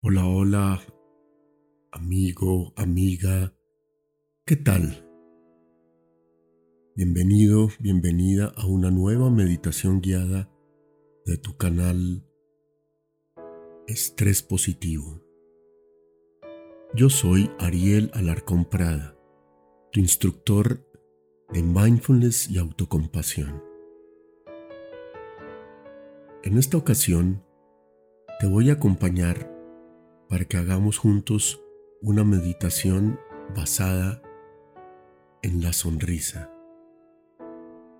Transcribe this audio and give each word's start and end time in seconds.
Hola, 0.00 0.24
hola, 0.26 0.80
amigo, 1.90 2.72
amiga, 2.76 3.52
¿qué 4.46 4.54
tal? 4.54 5.04
Bienvenido, 6.94 7.70
bienvenida 7.80 8.52
a 8.56 8.68
una 8.68 8.92
nueva 8.92 9.28
meditación 9.28 10.00
guiada 10.00 10.48
de 11.26 11.36
tu 11.36 11.56
canal 11.56 12.24
Estrés 13.88 14.40
Positivo. 14.44 15.20
Yo 16.94 17.10
soy 17.10 17.50
Ariel 17.58 18.12
Alarcón 18.14 18.66
Prada, 18.66 19.18
tu 19.90 19.98
instructor 19.98 20.88
de 21.52 21.64
mindfulness 21.64 22.48
y 22.48 22.58
autocompasión. 22.58 23.64
En 26.44 26.56
esta 26.56 26.76
ocasión, 26.76 27.44
te 28.38 28.46
voy 28.46 28.70
a 28.70 28.74
acompañar 28.74 29.57
para 30.28 30.44
que 30.44 30.56
hagamos 30.56 30.98
juntos 30.98 31.62
una 32.02 32.22
meditación 32.22 33.18
basada 33.56 34.22
en 35.42 35.62
la 35.62 35.72
sonrisa, 35.72 36.50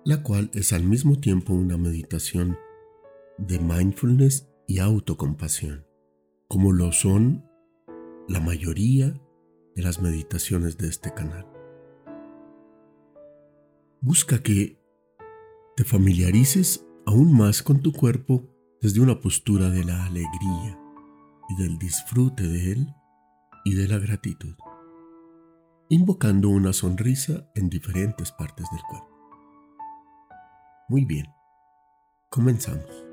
la 0.05 0.21
cual 0.21 0.51
es 0.53 0.71
al 0.71 0.83
mismo 0.83 1.19
tiempo 1.19 1.53
una 1.53 1.77
meditación 1.77 2.57
de 3.37 3.59
mindfulness 3.59 4.47
y 4.67 4.79
autocompasión, 4.79 5.85
como 6.47 6.71
lo 6.71 6.91
son 6.91 7.45
la 8.27 8.39
mayoría 8.39 9.19
de 9.75 9.81
las 9.81 10.01
meditaciones 10.01 10.77
de 10.77 10.87
este 10.87 11.13
canal. 11.13 11.47
Busca 14.01 14.41
que 14.43 14.79
te 15.75 15.83
familiarices 15.83 16.85
aún 17.05 17.35
más 17.35 17.63
con 17.63 17.81
tu 17.81 17.91
cuerpo 17.91 18.45
desde 18.81 19.01
una 19.01 19.19
postura 19.19 19.69
de 19.69 19.83
la 19.83 20.05
alegría 20.05 20.78
y 21.49 21.55
del 21.55 21.77
disfrute 21.77 22.47
de 22.47 22.71
él 22.71 22.95
y 23.65 23.73
de 23.75 23.87
la 23.87 23.97
gratitud, 23.97 24.55
invocando 25.89 26.49
una 26.49 26.71
sonrisa 26.71 27.49
en 27.55 27.69
diferentes 27.69 28.31
partes 28.31 28.67
del 28.71 28.81
cuerpo. 28.83 29.09
Muy 30.87 31.05
bien, 31.05 31.25
comenzamos. 32.29 33.08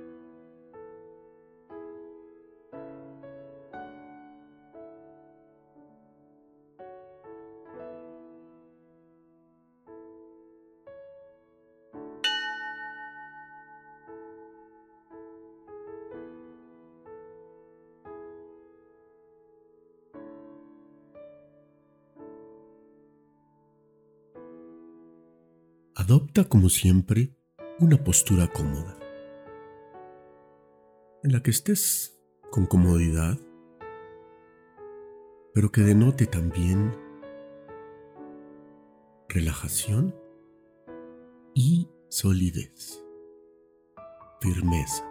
Adopta 26.09 26.45
como 26.45 26.69
siempre 26.69 27.33
una 27.81 28.05
postura 28.05 28.47
cómoda, 28.47 28.97
en 31.25 31.33
la 31.33 31.43
que 31.43 31.51
estés 31.51 32.17
con 32.53 32.65
comodidad, 32.67 33.37
pero 35.53 35.73
que 35.73 35.81
denote 35.81 36.27
también 36.27 36.97
relajación 39.29 40.15
y 41.55 41.89
solidez, 42.09 43.03
firmeza. 44.41 45.05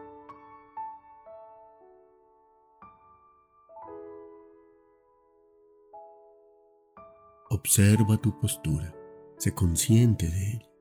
Observa 7.50 8.16
tu 8.16 8.40
postura, 8.40 8.96
sé 9.38 9.54
consciente 9.54 10.30
de 10.30 10.52
ella. 10.54 10.75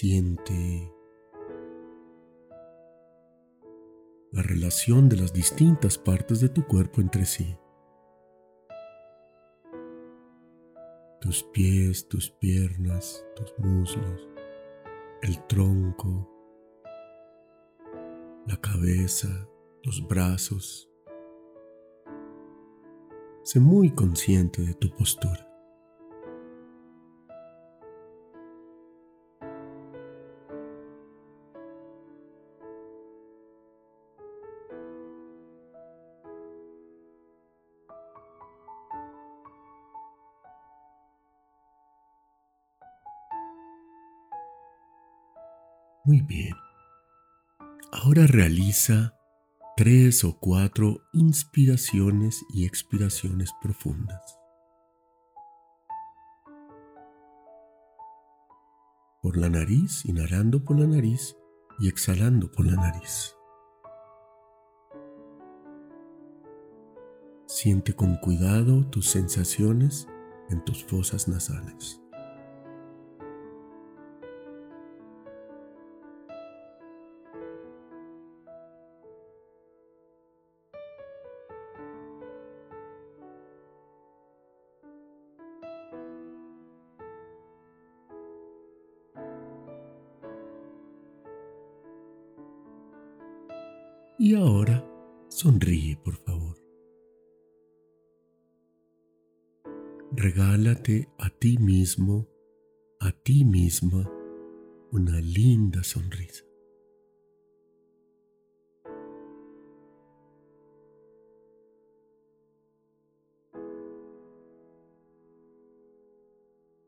Siente 0.00 0.94
la 4.30 4.42
relación 4.42 5.08
de 5.08 5.16
las 5.16 5.32
distintas 5.32 5.98
partes 5.98 6.38
de 6.38 6.48
tu 6.48 6.64
cuerpo 6.68 7.00
entre 7.00 7.24
sí. 7.24 7.58
Tus 11.20 11.42
pies, 11.42 12.06
tus 12.06 12.30
piernas, 12.30 13.26
tus 13.34 13.52
muslos, 13.58 14.28
el 15.20 15.44
tronco, 15.48 16.30
la 18.46 18.56
cabeza, 18.60 19.48
los 19.82 20.06
brazos. 20.06 20.88
Sé 23.42 23.58
muy 23.58 23.90
consciente 23.90 24.62
de 24.62 24.74
tu 24.74 24.94
postura. 24.94 25.47
Muy 46.08 46.22
bien. 46.22 46.54
Ahora 47.92 48.26
realiza 48.26 49.14
tres 49.76 50.24
o 50.24 50.38
cuatro 50.40 51.02
inspiraciones 51.12 52.42
y 52.48 52.64
expiraciones 52.64 53.50
profundas. 53.60 54.38
Por 59.20 59.36
la 59.36 59.50
nariz, 59.50 60.06
inhalando 60.06 60.64
por 60.64 60.80
la 60.80 60.86
nariz 60.86 61.36
y 61.78 61.88
exhalando 61.88 62.50
por 62.52 62.64
la 62.64 62.76
nariz. 62.76 63.36
Siente 67.44 67.92
con 67.92 68.16
cuidado 68.16 68.88
tus 68.88 69.10
sensaciones 69.10 70.08
en 70.48 70.64
tus 70.64 70.82
fosas 70.84 71.28
nasales. 71.28 72.00
A 100.90 101.28
ti 101.28 101.58
mismo, 101.58 102.26
a 103.00 103.12
ti 103.12 103.44
misma, 103.44 104.10
una 104.90 105.20
linda 105.20 105.82
sonrisa. 105.82 106.44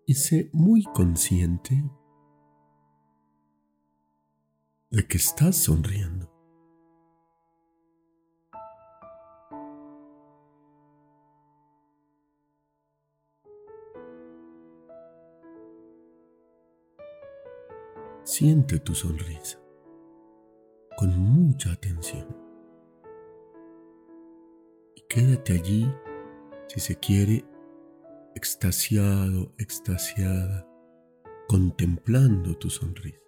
Y 0.06 0.14
sé 0.14 0.48
muy 0.54 0.84
consciente 0.94 1.84
de 4.90 5.06
que 5.06 5.18
estás 5.18 5.56
sonriendo. 5.56 6.39
Siente 18.32 18.78
tu 18.78 18.94
sonrisa 18.94 19.58
con 20.96 21.18
mucha 21.18 21.72
atención. 21.72 22.28
Y 24.94 25.00
quédate 25.08 25.54
allí, 25.54 25.92
si 26.68 26.78
se 26.78 26.94
quiere, 26.94 27.44
extasiado, 28.36 29.52
extasiada, 29.58 30.64
contemplando 31.48 32.56
tu 32.56 32.70
sonrisa. 32.70 33.18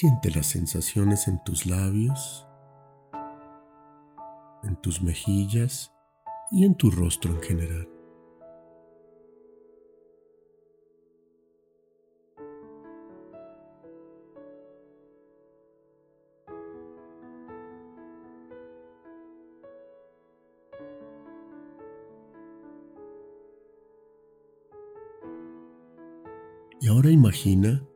Siente 0.00 0.30
las 0.30 0.46
sensaciones 0.46 1.28
en 1.28 1.44
tus 1.44 1.66
labios, 1.66 2.48
en 4.62 4.80
tus 4.80 5.02
mejillas 5.02 5.92
y 6.50 6.64
en 6.64 6.74
tu 6.74 6.90
rostro 6.90 7.34
en 7.34 7.42
general. 7.42 7.86
Y 26.80 26.88
ahora 26.88 27.10
imagina 27.10 27.86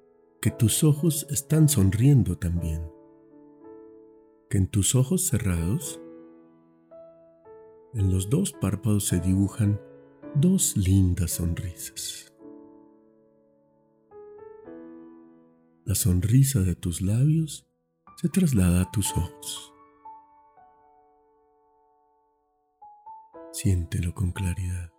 que 0.44 0.50
tus 0.50 0.84
ojos 0.84 1.26
están 1.30 1.70
sonriendo 1.70 2.36
también, 2.36 2.82
que 4.50 4.58
en 4.58 4.66
tus 4.66 4.94
ojos 4.94 5.22
cerrados, 5.26 6.02
en 7.94 8.12
los 8.12 8.28
dos 8.28 8.52
párpados 8.52 9.06
se 9.06 9.20
dibujan 9.20 9.80
dos 10.34 10.76
lindas 10.76 11.30
sonrisas. 11.30 12.30
La 15.86 15.94
sonrisa 15.94 16.60
de 16.60 16.74
tus 16.74 17.00
labios 17.00 17.66
se 18.20 18.28
traslada 18.28 18.82
a 18.82 18.90
tus 18.90 19.12
ojos. 19.12 19.72
Siéntelo 23.50 24.12
con 24.12 24.30
claridad. 24.30 24.92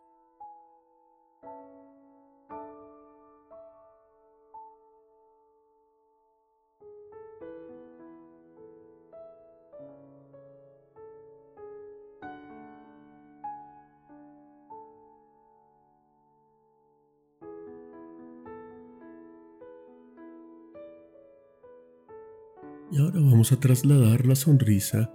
Vamos 23.46 23.60
a 23.60 23.60
trasladar 23.60 24.26
la 24.26 24.36
sonrisa 24.36 25.14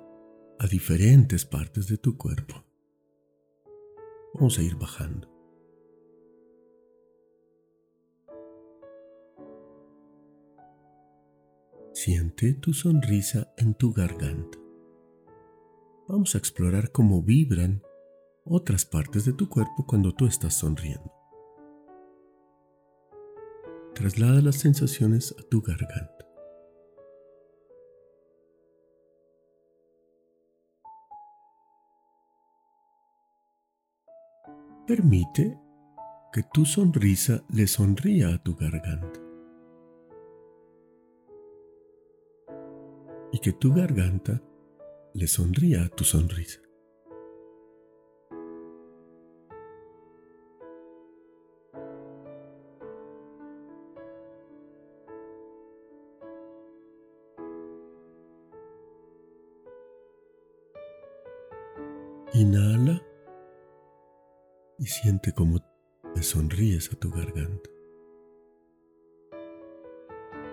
a 0.60 0.68
diferentes 0.68 1.44
partes 1.44 1.88
de 1.88 1.98
tu 1.98 2.16
cuerpo. 2.16 2.64
Vamos 4.34 4.56
a 4.56 4.62
ir 4.62 4.76
bajando. 4.76 5.28
Siente 11.92 12.54
tu 12.54 12.72
sonrisa 12.72 13.52
en 13.56 13.74
tu 13.74 13.92
garganta. 13.92 14.58
Vamos 16.06 16.36
a 16.36 16.38
explorar 16.38 16.92
cómo 16.92 17.24
vibran 17.24 17.82
otras 18.44 18.84
partes 18.84 19.24
de 19.24 19.32
tu 19.32 19.48
cuerpo 19.48 19.86
cuando 19.88 20.14
tú 20.14 20.28
estás 20.28 20.54
sonriendo. 20.54 21.12
Traslada 23.92 24.40
las 24.40 24.54
sensaciones 24.54 25.34
a 25.36 25.42
tu 25.48 25.62
garganta. 25.62 26.19
Permite 34.90 35.56
que 36.32 36.42
tu 36.52 36.64
sonrisa 36.64 37.44
le 37.50 37.68
sonría 37.68 38.34
a 38.34 38.42
tu 38.42 38.56
garganta. 38.56 39.20
Y 43.30 43.38
que 43.38 43.52
tu 43.52 43.72
garganta 43.72 44.42
le 45.14 45.28
sonría 45.28 45.84
a 45.84 45.88
tu 45.90 46.02
sonrisa. 46.02 46.60
Y 64.80 64.86
siente 64.86 65.32
cómo 65.32 65.60
te 66.14 66.22
sonríes 66.22 66.90
a 66.90 66.96
tu 66.96 67.10
garganta. 67.10 67.68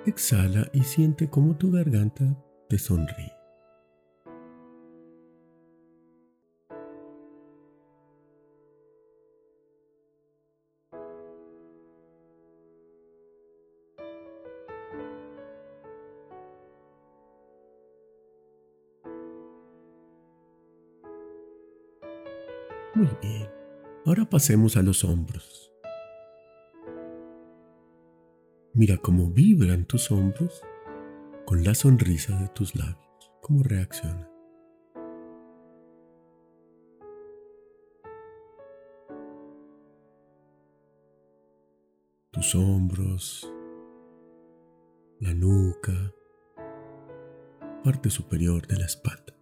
Exhala 0.05 0.69
y 0.73 0.83
siente 0.83 1.29
cómo 1.29 1.57
tu 1.57 1.71
garganta 1.71 2.25
te 2.67 2.77
sonríe. 2.77 3.31
Muy 22.93 23.07
bien. 23.21 23.56
Ahora 24.07 24.23
pasemos 24.23 24.77
a 24.77 24.81
los 24.83 25.03
hombros. 25.03 25.69
Mira 28.73 28.95
cómo 28.95 29.29
vibran 29.29 29.83
tus 29.83 30.11
hombros 30.11 30.61
con 31.45 31.65
la 31.65 31.75
sonrisa 31.75 32.39
de 32.39 32.47
tus 32.47 32.73
labios, 32.73 33.31
cómo 33.41 33.63
reaccionan. 33.63 34.29
Tus 42.31 42.55
hombros, 42.55 43.53
la 45.19 45.33
nuca, 45.33 46.13
parte 47.83 48.09
superior 48.09 48.65
de 48.67 48.77
la 48.77 48.85
espalda. 48.85 49.36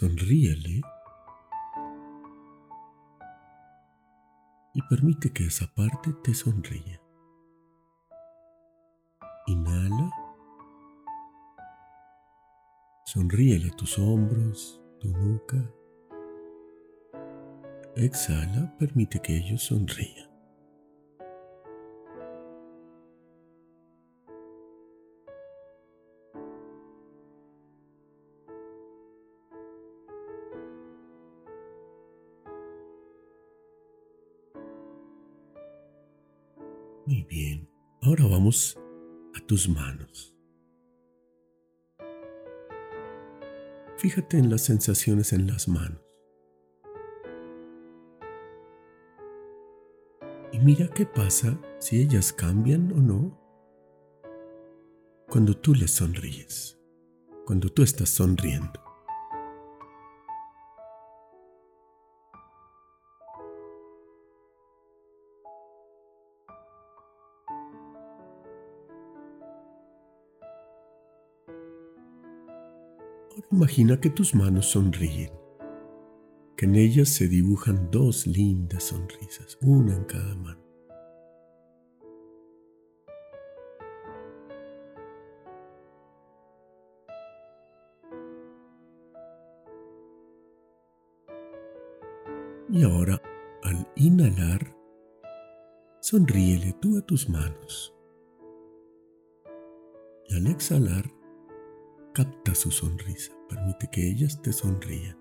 Sonríele 0.00 0.80
y 4.72 4.80
permite 4.88 5.30
que 5.30 5.44
esa 5.44 5.66
parte 5.74 6.14
te 6.24 6.32
sonría. 6.32 6.98
Inhala. 9.46 10.10
Sonríele 13.04 13.68
a 13.68 13.76
tus 13.76 13.98
hombros, 13.98 14.80
tu 15.00 15.08
nuca. 15.08 15.70
Exhala, 17.94 18.74
permite 18.78 19.20
que 19.20 19.36
ellos 19.36 19.64
sonrían. 19.64 20.29
A 39.34 39.46
tus 39.46 39.68
manos. 39.68 40.34
Fíjate 43.96 44.38
en 44.38 44.50
las 44.50 44.62
sensaciones 44.62 45.32
en 45.32 45.46
las 45.46 45.68
manos. 45.68 46.00
Y 50.52 50.58
mira 50.58 50.88
qué 50.88 51.06
pasa 51.06 51.60
si 51.78 52.00
ellas 52.00 52.32
cambian 52.32 52.92
o 52.92 52.96
no 52.96 53.40
cuando 55.28 55.56
tú 55.56 55.74
les 55.74 55.92
sonríes, 55.92 56.76
cuando 57.46 57.68
tú 57.68 57.82
estás 57.82 58.08
sonriendo. 58.10 58.89
Imagina 73.52 74.00
que 74.00 74.10
tus 74.10 74.34
manos 74.34 74.66
sonríen, 74.66 75.32
que 76.56 76.66
en 76.66 76.76
ellas 76.76 77.08
se 77.08 77.26
dibujan 77.26 77.90
dos 77.90 78.26
lindas 78.26 78.84
sonrisas, 78.84 79.58
una 79.60 79.96
en 79.96 80.04
cada 80.04 80.34
mano. 80.36 80.60
Y 92.72 92.84
ahora, 92.84 93.20
al 93.64 93.88
inhalar, 93.96 94.76
sonríele 96.00 96.72
tú 96.80 96.98
a 96.98 97.02
tus 97.02 97.28
manos. 97.28 97.92
Y 100.28 100.36
al 100.36 100.46
exhalar, 100.46 101.10
capta 102.14 102.54
su 102.54 102.70
sonrisa, 102.70 103.32
permite 103.50 103.88
que 103.88 104.08
ellas 104.08 104.40
te 104.40 104.52
sonrían. 104.52 105.18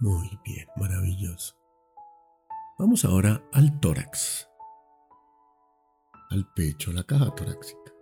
Muy 0.00 0.36
bien, 0.44 0.66
maravilloso. 0.74 1.61
Vamos 2.78 3.04
ahora 3.04 3.44
al 3.52 3.78
tórax, 3.80 4.48
al 6.30 6.50
pecho, 6.54 6.90
la 6.90 7.04
caja 7.04 7.32
torácica. 7.34 7.92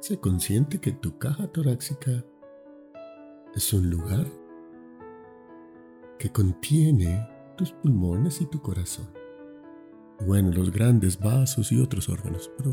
Sé 0.00 0.18
consciente 0.18 0.80
que 0.80 0.92
tu 0.92 1.18
caja 1.18 1.46
torácica 1.48 2.24
es 3.54 3.72
un 3.74 3.90
lugar 3.90 4.26
que 6.18 6.32
contiene 6.32 7.28
tus 7.56 7.72
pulmones 7.72 8.40
y 8.40 8.46
tu 8.46 8.62
corazón. 8.62 9.12
Bueno, 10.26 10.52
los 10.52 10.72
grandes 10.72 11.20
vasos 11.20 11.70
y 11.70 11.80
otros 11.80 12.08
órganos, 12.08 12.50
pero 12.56 12.70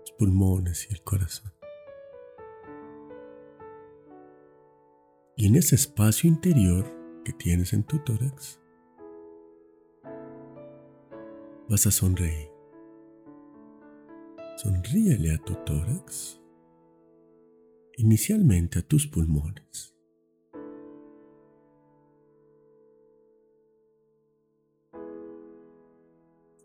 los 0.00 0.12
pulmones 0.18 0.86
y 0.90 0.92
el 0.92 1.02
corazón. 1.02 1.50
Y 5.40 5.46
en 5.46 5.56
ese 5.56 5.74
espacio 5.74 6.28
interior 6.28 6.84
que 7.24 7.32
tienes 7.32 7.72
en 7.72 7.82
tu 7.82 7.98
tórax, 8.00 8.60
vas 11.66 11.86
a 11.86 11.90
sonreír. 11.90 12.50
Sonríele 14.58 15.32
a 15.32 15.38
tu 15.38 15.54
tórax, 15.64 16.42
inicialmente 17.96 18.80
a 18.80 18.82
tus 18.82 19.06
pulmones. 19.06 19.96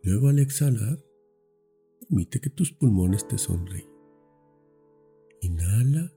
Luego 0.04 0.28
al 0.28 0.40
exhalar, 0.40 1.00
permite 2.02 2.42
que 2.42 2.50
tus 2.50 2.74
pulmones 2.74 3.26
te 3.26 3.38
sonríen. 3.38 3.88
Inhala 5.40 6.12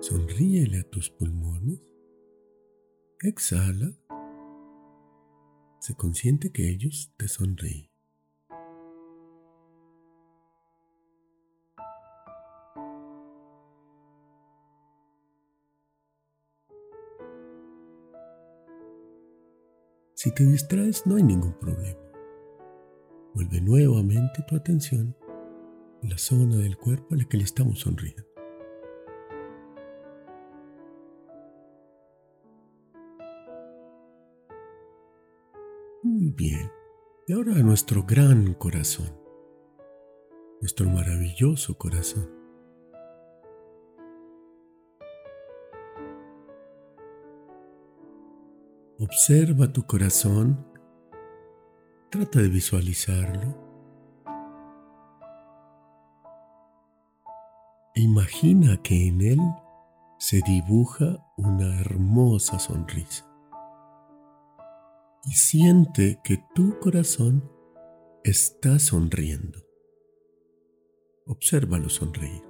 Sonríele 0.00 0.78
a 0.78 0.84
tus 0.84 1.10
pulmones. 1.10 1.82
Exhala. 3.20 3.92
Se 5.80 5.94
consciente 5.94 6.52
que 6.52 6.70
ellos 6.70 7.12
te 7.16 7.26
sonríen. 7.26 7.90
Si 20.14 20.32
te 20.32 20.44
distraes 20.44 21.06
no 21.06 21.16
hay 21.16 21.24
ningún 21.24 21.58
problema. 21.58 21.98
Vuelve 23.34 23.60
nuevamente 23.60 24.44
tu 24.46 24.54
atención 24.54 25.16
a 26.02 26.06
la 26.06 26.18
zona 26.18 26.56
del 26.56 26.76
cuerpo 26.76 27.14
a 27.14 27.18
la 27.18 27.24
que 27.24 27.36
le 27.36 27.44
estamos 27.44 27.80
sonriendo. 27.80 28.27
Bien. 36.36 36.70
Y 37.26 37.32
ahora 37.32 37.54
a 37.54 37.62
nuestro 37.62 38.02
gran 38.02 38.52
corazón, 38.52 39.10
nuestro 40.60 40.86
maravilloso 40.90 41.78
corazón. 41.78 42.28
Observa 48.98 49.72
tu 49.72 49.84
corazón, 49.84 50.66
trata 52.10 52.40
de 52.40 52.48
visualizarlo. 52.48 53.56
E 57.94 58.02
imagina 58.02 58.76
que 58.82 59.08
en 59.08 59.20
él 59.22 59.40
se 60.18 60.42
dibuja 60.42 61.24
una 61.38 61.80
hermosa 61.80 62.58
sonrisa 62.58 63.27
y 65.28 65.32
siente 65.32 66.20
que 66.24 66.42
tu 66.54 66.78
corazón 66.78 67.52
está 68.24 68.78
sonriendo. 68.78 69.58
Obsérvalo 71.26 71.90
sonreír. 71.90 72.42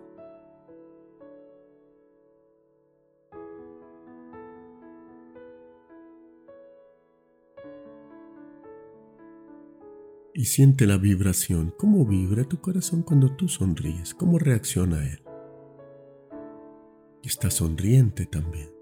Y 10.33 10.45
siente 10.45 10.87
la 10.87 10.99
vibración, 10.99 11.75
cómo 11.77 12.07
vibra 12.07 12.45
tu 12.45 12.61
corazón 12.61 13.03
cuando 13.03 13.35
tú 13.35 13.49
sonríes, 13.49 14.15
cómo 14.15 14.39
reacciona 14.39 15.05
él. 15.05 15.21
Está 17.25 17.51
sonriente 17.51 18.25
también. 18.27 18.78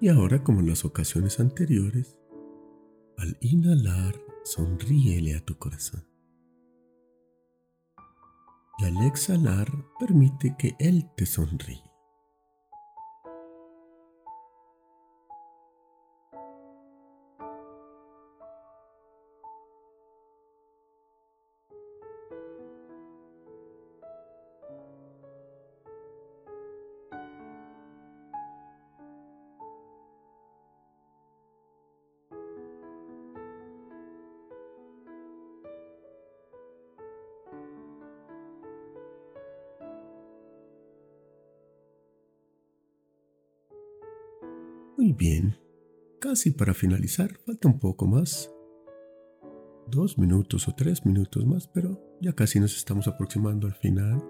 Y 0.00 0.08
ahora, 0.08 0.44
como 0.44 0.60
en 0.60 0.68
las 0.68 0.84
ocasiones 0.84 1.40
anteriores, 1.40 2.16
al 3.16 3.36
inhalar, 3.40 4.14
sonríele 4.44 5.34
a 5.34 5.44
tu 5.44 5.58
corazón. 5.58 6.06
Y 8.78 8.84
al 8.84 9.04
exhalar, 9.06 9.66
permite 9.98 10.54
que 10.56 10.76
Él 10.78 11.10
te 11.16 11.26
sonríe. 11.26 11.87
Muy 44.98 45.12
bien, 45.12 45.56
casi 46.20 46.50
para 46.50 46.74
finalizar, 46.74 47.32
falta 47.46 47.68
un 47.68 47.78
poco 47.78 48.08
más. 48.08 48.52
Dos 49.86 50.18
minutos 50.18 50.66
o 50.66 50.74
tres 50.74 51.06
minutos 51.06 51.46
más, 51.46 51.68
pero 51.68 52.02
ya 52.20 52.32
casi 52.32 52.58
nos 52.58 52.76
estamos 52.76 53.06
aproximando 53.06 53.68
al 53.68 53.76
final. 53.76 54.20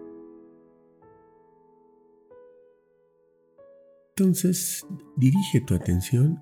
Entonces, 4.11 4.87
dirige 5.17 5.63
tu 5.67 5.75
atención 5.75 6.39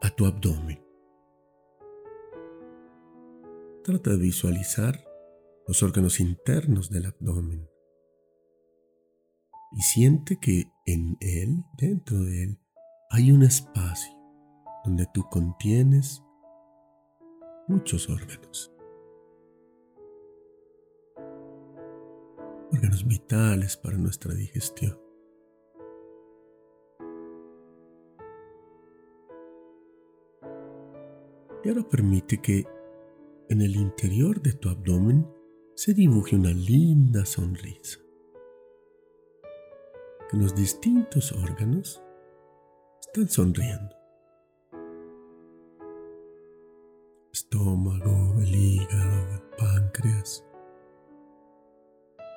a 0.00 0.10
tu 0.10 0.26
abdomen. 0.26 0.82
Trata 3.84 4.10
de 4.10 4.18
visualizar 4.18 5.04
los 5.68 5.84
órganos 5.84 6.18
internos 6.18 6.90
del 6.90 7.06
abdomen. 7.06 7.70
Y 9.70 9.82
siente 9.82 10.40
que 10.40 10.64
en 10.84 11.16
él, 11.20 11.62
dentro 11.78 12.18
de 12.24 12.42
él, 12.42 12.61
hay 13.14 13.30
un 13.30 13.42
espacio 13.42 14.10
donde 14.86 15.06
tú 15.12 15.28
contienes 15.28 16.24
muchos 17.68 18.08
órganos. 18.08 18.74
Órganos 22.72 23.06
vitales 23.06 23.76
para 23.76 23.98
nuestra 23.98 24.32
digestión. 24.32 24.98
Y 31.64 31.68
ahora 31.68 31.86
permite 31.86 32.40
que 32.40 32.66
en 33.50 33.60
el 33.60 33.76
interior 33.76 34.40
de 34.40 34.54
tu 34.54 34.70
abdomen 34.70 35.28
se 35.74 35.92
dibuje 35.92 36.34
una 36.34 36.50
linda 36.50 37.26
sonrisa. 37.26 37.98
Que 40.30 40.38
los 40.38 40.54
distintos 40.54 41.32
órganos 41.32 42.02
están 43.14 43.28
sonriendo. 43.28 43.94
estómago, 47.30 48.40
el 48.40 48.54
hígado, 48.54 49.34
el 49.34 49.42
páncreas. 49.58 50.44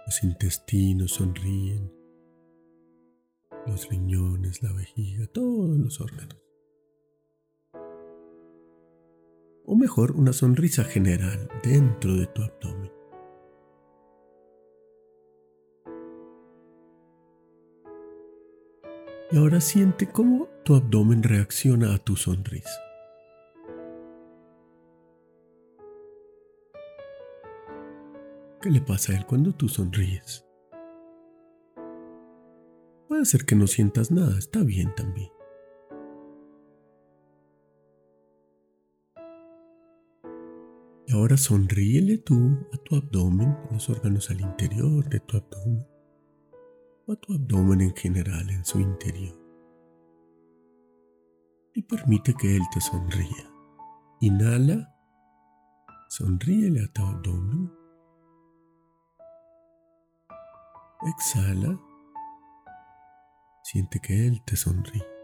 Los 0.06 0.24
intestinos 0.24 1.12
sonríen, 1.12 1.92
los 3.66 3.88
riñones, 3.90 4.62
la 4.64 4.74
vejiga, 4.74 5.28
todos 5.28 5.78
los 5.78 6.02
órganos. 6.02 6.42
O 9.66 9.76
mejor, 9.78 10.12
una 10.12 10.34
sonrisa 10.34 10.84
general 10.84 11.50
dentro 11.64 12.16
de 12.16 12.28
tu 12.28 12.42
abdomen. 12.44 12.92
Y 19.32 19.38
ahora 19.38 19.60
siente 19.60 20.08
cómo 20.08 20.48
tu 20.64 20.76
abdomen 20.76 21.24
reacciona 21.24 21.96
a 21.96 21.98
tu 21.98 22.16
sonrisa. 22.16 22.80
¿Qué 28.62 28.70
le 28.70 28.82
pasa 28.82 29.14
a 29.14 29.18
él 29.18 29.26
cuando 29.26 29.54
tú 29.54 29.68
sonríes? 29.68 30.46
Puede 33.08 33.26
ser 33.26 33.46
que 33.46 33.56
no 33.56 33.68
sientas 33.68 34.12
nada, 34.12 34.38
está 34.38 34.64
bien 34.64 34.94
también. 34.96 35.30
Y 41.08 41.14
ahora 41.14 41.38
sonríele 41.38 42.18
tú 42.18 42.58
a 42.74 42.78
tu 42.78 42.96
abdomen, 42.96 43.50
a 43.50 43.70
los 43.72 43.90
órganos 43.90 44.30
al 44.32 44.42
interior 44.42 45.08
de 45.10 45.20
tu 45.20 45.38
abdomen, 45.38 45.86
a 47.14 47.16
tu 47.16 47.34
abdomen 47.34 47.82
en 47.82 47.96
general 47.96 48.50
en 48.50 48.66
su 48.66 48.80
interior. 48.80 49.38
Y 51.74 51.82
permite 51.82 52.34
que 52.34 52.56
él 52.56 52.64
te 52.74 52.82
sonría. 52.82 53.52
Inhala, 54.22 54.96
sonríele 56.10 56.84
a 56.84 56.88
tu 56.94 57.02
abdomen. 57.02 57.72
Exhala. 61.06 61.80
Siente 63.64 64.00
que 64.00 64.28
Él 64.28 64.42
te 64.46 64.56
sonríe. 64.56 65.15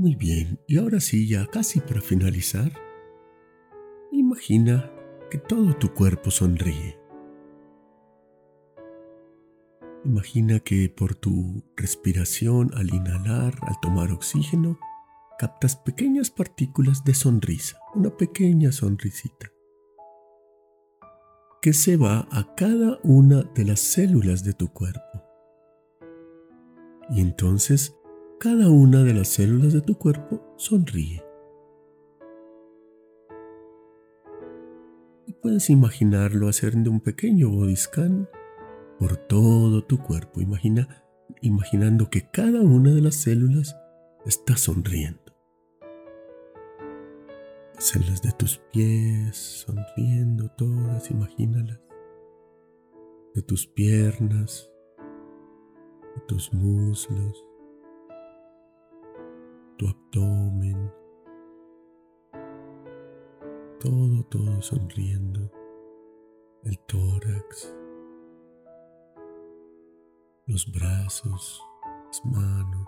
Muy 0.00 0.14
bien, 0.14 0.58
y 0.66 0.78
ahora 0.78 0.98
sí, 0.98 1.28
ya 1.28 1.44
casi 1.44 1.78
para 1.78 2.00
finalizar, 2.00 2.72
imagina 4.10 4.90
que 5.30 5.36
todo 5.36 5.76
tu 5.76 5.92
cuerpo 5.92 6.30
sonríe. 6.30 6.98
Imagina 10.06 10.58
que 10.60 10.88
por 10.88 11.14
tu 11.14 11.62
respiración 11.76 12.70
al 12.76 12.94
inhalar, 12.94 13.52
al 13.60 13.78
tomar 13.82 14.10
oxígeno, 14.10 14.80
captas 15.38 15.76
pequeñas 15.76 16.30
partículas 16.30 17.04
de 17.04 17.12
sonrisa, 17.12 17.78
una 17.94 18.08
pequeña 18.08 18.72
sonrisita, 18.72 19.52
que 21.60 21.74
se 21.74 21.98
va 21.98 22.26
a 22.30 22.54
cada 22.54 22.98
una 23.02 23.42
de 23.54 23.66
las 23.66 23.80
células 23.80 24.44
de 24.44 24.54
tu 24.54 24.72
cuerpo. 24.72 25.22
Y 27.10 27.20
entonces 27.20 27.99
cada 28.40 28.70
una 28.70 29.04
de 29.04 29.12
las 29.12 29.28
células 29.28 29.74
de 29.74 29.82
tu 29.82 29.98
cuerpo 29.98 30.54
sonríe. 30.56 31.22
Y 35.26 35.34
puedes 35.34 35.68
imaginarlo 35.68 36.48
haciendo 36.48 36.90
un 36.90 37.00
pequeño 37.00 37.50
body 37.50 37.74
por 38.98 39.18
todo 39.18 39.84
tu 39.84 39.98
cuerpo. 39.98 40.40
Imagina, 40.40 41.04
imaginando 41.42 42.08
que 42.08 42.30
cada 42.30 42.62
una 42.62 42.94
de 42.94 43.02
las 43.02 43.16
células 43.16 43.76
está 44.24 44.56
sonriendo. 44.56 45.20
células 47.76 48.22
de 48.22 48.32
tus 48.32 48.56
pies 48.72 49.36
sonriendo 49.36 50.48
todas, 50.52 51.10
imagínalas. 51.10 51.78
De 53.34 53.42
tus 53.42 53.66
piernas, 53.66 54.72
de 56.16 56.22
tus 56.26 56.54
muslos, 56.54 57.44
tu 59.80 59.88
abdomen, 59.88 60.92
todo, 63.80 64.22
todo 64.24 64.60
sonriendo, 64.60 65.50
el 66.64 66.78
tórax, 66.80 67.74
los 70.46 70.70
brazos, 70.70 71.62
las 72.04 72.24
manos, 72.26 72.86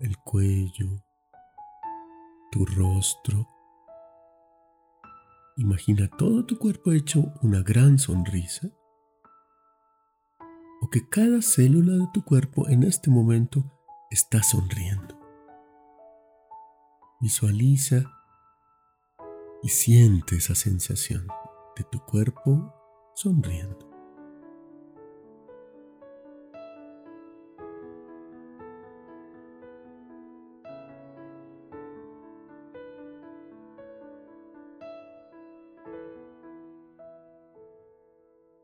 el 0.00 0.14
cuello, 0.18 1.02
tu 2.52 2.66
rostro. 2.66 3.48
Imagina 5.56 6.10
todo 6.18 6.44
tu 6.44 6.58
cuerpo 6.58 6.92
hecho 6.92 7.32
una 7.40 7.62
gran 7.62 7.98
sonrisa. 7.98 8.68
O 10.82 10.90
que 10.90 11.08
cada 11.08 11.40
célula 11.40 11.94
de 11.94 12.08
tu 12.12 12.22
cuerpo 12.26 12.68
en 12.68 12.82
este 12.82 13.08
momento 13.08 13.64
está 14.10 14.42
sonriendo. 14.42 15.19
Visualiza 17.22 18.10
y 19.62 19.68
siente 19.68 20.36
esa 20.36 20.54
sensación 20.54 21.26
de 21.76 21.84
tu 21.84 21.98
cuerpo 22.06 22.74
sonriendo. 23.14 23.90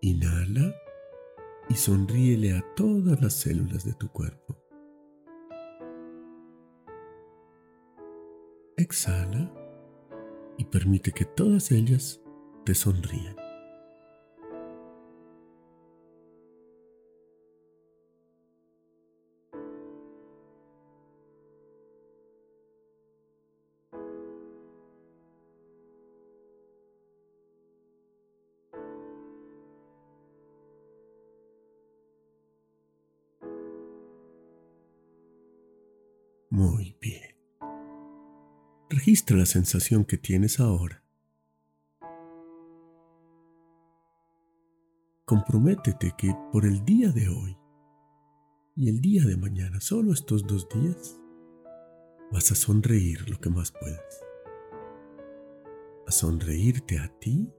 Inhala 0.00 0.74
y 1.68 1.74
sonríele 1.74 2.56
a 2.56 2.64
todas 2.74 3.20
las 3.20 3.34
células 3.34 3.84
de 3.84 3.92
tu 3.92 4.08
cuerpo. 4.08 4.45
Exhala 8.86 9.50
y 10.56 10.64
permite 10.64 11.10
que 11.12 11.24
todas 11.24 11.72
ellas 11.72 12.20
te 12.64 12.74
sonrían. 12.74 13.36
Muy 36.50 36.96
bien. 37.00 37.35
Registra 38.96 39.36
la 39.36 39.44
sensación 39.44 40.06
que 40.06 40.16
tienes 40.16 40.58
ahora. 40.58 41.02
Comprométete 45.26 46.14
que 46.16 46.34
por 46.50 46.64
el 46.64 46.82
día 46.86 47.12
de 47.12 47.28
hoy 47.28 47.58
y 48.74 48.88
el 48.88 49.02
día 49.02 49.26
de 49.26 49.36
mañana, 49.36 49.82
solo 49.82 50.14
estos 50.14 50.46
dos 50.46 50.66
días, 50.70 51.20
vas 52.32 52.50
a 52.50 52.54
sonreír 52.54 53.28
lo 53.28 53.38
que 53.38 53.50
más 53.50 53.70
puedas. 53.70 54.24
A 56.06 56.10
sonreírte 56.10 56.98
a 56.98 57.08
ti 57.18 57.52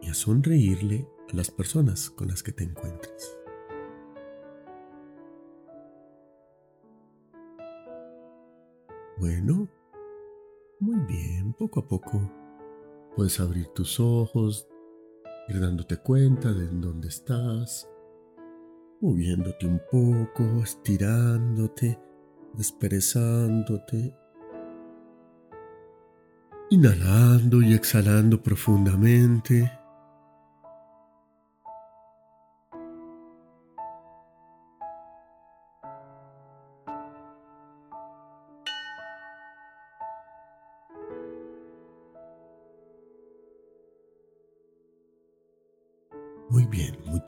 y 0.00 0.08
a 0.08 0.14
sonreírle 0.14 1.06
a 1.30 1.36
las 1.36 1.50
personas 1.50 2.08
con 2.08 2.28
las 2.28 2.42
que 2.42 2.52
te 2.52 2.64
encuentres. 2.64 3.43
Bueno, 9.24 9.66
muy 10.80 11.00
bien, 11.06 11.54
poco 11.54 11.80
a 11.80 11.88
poco 11.88 12.30
puedes 13.16 13.40
abrir 13.40 13.68
tus 13.68 13.98
ojos, 13.98 14.68
ir 15.48 15.60
dándote 15.60 15.96
cuenta 15.96 16.52
de 16.52 16.68
dónde 16.68 17.08
estás, 17.08 17.88
moviéndote 19.00 19.66
un 19.66 19.80
poco, 19.90 20.62
estirándote, 20.62 21.98
desperezándote. 22.52 24.14
Inhalando 26.68 27.62
y 27.62 27.72
exhalando 27.72 28.42
profundamente. 28.42 29.72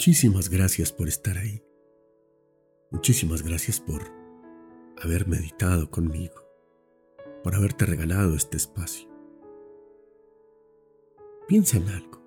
Muchísimas 0.07 0.49
gracias 0.51 0.92
por 0.92 1.09
estar 1.09 1.37
ahí. 1.37 1.61
Muchísimas 2.92 3.42
gracias 3.42 3.81
por 3.81 4.03
haber 5.03 5.27
meditado 5.27 5.90
conmigo, 5.90 6.45
por 7.42 7.57
haberte 7.57 7.87
regalado 7.87 8.37
este 8.37 8.57
espacio. 8.57 9.09
Piensa 11.49 11.79
en 11.79 11.88
algo. 11.88 12.23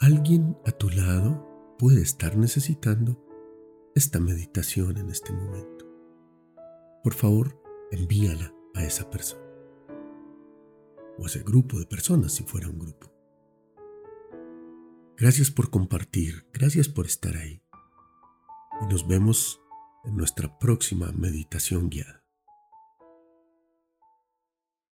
Alguien 0.00 0.58
a 0.66 0.72
tu 0.72 0.90
lado 0.90 1.76
puede 1.78 2.02
estar 2.02 2.36
necesitando 2.36 3.24
esta 3.94 4.18
meditación 4.18 4.96
en 4.96 5.10
este 5.10 5.32
momento. 5.32 5.86
Por 7.04 7.14
favor, 7.14 7.56
envíala 7.92 8.52
a 8.74 8.82
esa 8.82 9.08
persona. 9.08 9.46
O 11.18 11.22
a 11.22 11.26
ese 11.28 11.44
grupo 11.44 11.78
de 11.78 11.86
personas 11.86 12.32
si 12.32 12.42
fuera 12.42 12.68
un 12.68 12.80
grupo. 12.80 13.09
Gracias 15.20 15.50
por 15.50 15.68
compartir, 15.68 16.46
gracias 16.54 16.88
por 16.88 17.04
estar 17.04 17.36
ahí. 17.36 17.60
Y 18.80 18.86
nos 18.86 19.06
vemos 19.06 19.60
en 20.06 20.16
nuestra 20.16 20.58
próxima 20.58 21.12
meditación 21.12 21.90
guiada. 21.90 22.19